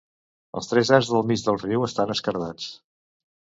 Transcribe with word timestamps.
Els 0.61 0.69
tres 0.71 0.91
arcs 0.97 1.11
del 1.17 1.27
mig 1.33 1.45
del 1.49 1.61
riu 1.65 1.87
estan 1.91 2.17
esquerdats. 2.17 2.75